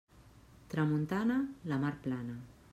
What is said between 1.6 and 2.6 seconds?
la mar plana.